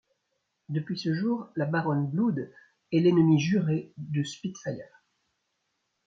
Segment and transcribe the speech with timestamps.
[0.69, 2.51] Depuis ce jour, la Baronne Blood
[2.91, 5.03] est l'ennemie jurée de Spitfire.